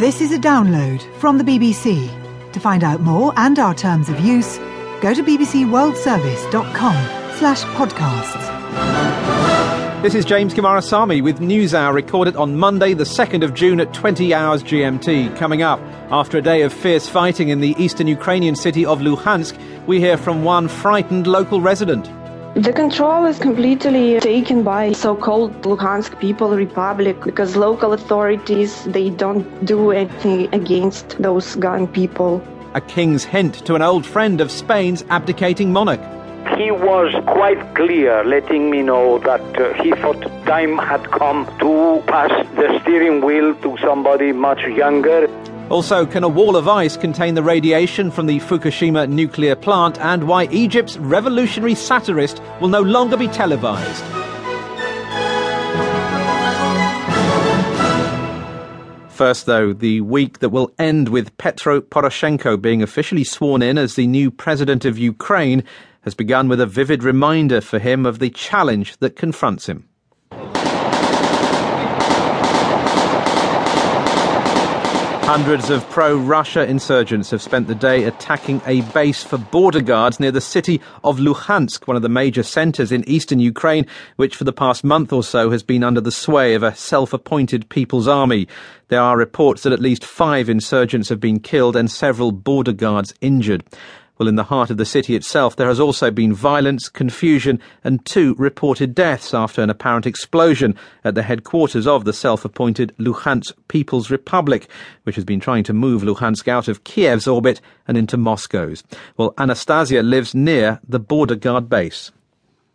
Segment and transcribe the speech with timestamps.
[0.00, 2.08] This is a download from the BBC.
[2.52, 4.56] To find out more and our terms of use,
[5.02, 6.94] go to bbcworldservice.com
[7.36, 8.42] slash podcasts.
[10.02, 14.32] This is James Coomarasamy with NewsHour recorded on Monday, the 2nd of June at 20
[14.32, 15.36] hours GMT.
[15.36, 15.78] Coming up,
[16.10, 19.54] after a day of fierce fighting in the eastern Ukrainian city of Luhansk,
[19.86, 22.10] we hear from one frightened local resident.
[22.56, 29.46] The control is completely taken by so-called Luhansk People Republic because local authorities they don't
[29.64, 32.42] do anything against those gun people.
[32.74, 36.00] A king's hint to an old friend of Spain's abdicating monarch.
[36.58, 42.02] He was quite clear, letting me know that uh, he thought time had come to
[42.08, 45.28] pass the steering wheel to somebody much younger.
[45.70, 50.26] Also, can a wall of ice contain the radiation from the Fukushima nuclear plant and
[50.26, 54.04] why Egypt's revolutionary satirist will no longer be televised?
[59.10, 63.94] First, though, the week that will end with Petro Poroshenko being officially sworn in as
[63.94, 65.62] the new president of Ukraine
[66.00, 69.89] has begun with a vivid reminder for him of the challenge that confronts him.
[75.30, 80.18] Hundreds of pro Russia insurgents have spent the day attacking a base for border guards
[80.18, 84.42] near the city of Luhansk, one of the major centres in eastern Ukraine, which for
[84.42, 88.08] the past month or so has been under the sway of a self appointed People's
[88.08, 88.48] Army.
[88.88, 93.14] There are reports that at least five insurgents have been killed and several border guards
[93.20, 93.62] injured.
[94.20, 98.04] Well, in the heart of the city itself, there has also been violence, confusion, and
[98.04, 103.54] two reported deaths after an apparent explosion at the headquarters of the self appointed Luhansk
[103.68, 104.68] People's Republic,
[105.04, 108.84] which has been trying to move Luhansk out of Kiev's orbit and into Moscow's.
[109.16, 112.12] Well, Anastasia lives near the border guard base.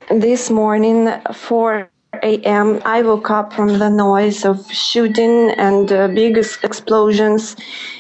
[0.10, 1.92] This morning, four
[2.26, 2.82] a.m.
[2.86, 7.56] I woke up from the noise of shooting and uh, big explosions.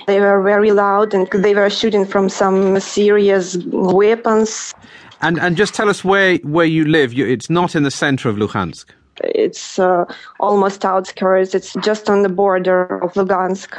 [0.07, 4.73] They were very loud and they were shooting from some serious weapons.
[5.21, 7.13] And and just tell us where where you live.
[7.13, 8.85] You, it's not in the center of Luhansk.
[9.23, 10.05] It's uh,
[10.39, 11.55] almost outskirts.
[11.55, 13.77] It's just on the border of Lugansk.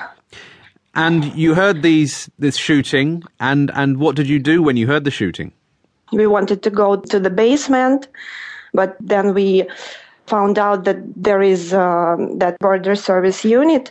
[0.95, 5.05] And you heard these this shooting, and and what did you do when you heard
[5.05, 5.53] the shooting?
[6.13, 8.09] We wanted to go to the basement,
[8.73, 9.67] but then we
[10.27, 13.91] found out that there is uh, that border service unit.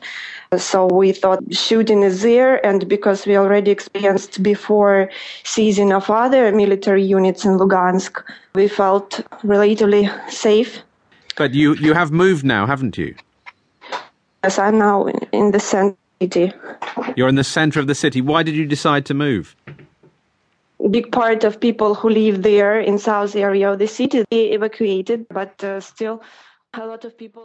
[0.57, 5.09] So we thought shooting is there, and because we already experienced before
[5.43, 8.23] seizing of other military units in Lugansk,
[8.53, 10.79] we felt relatively safe.
[11.35, 13.15] But you, you have moved now, haven't you?
[14.43, 16.53] Yes, I'm now in the center city.
[17.15, 18.21] You're in the center of the city.
[18.21, 19.55] Why did you decide to move?
[20.91, 25.25] Big part of people who live there in south area of the city they evacuated
[25.29, 26.21] but uh, still
[26.73, 27.43] a lot of people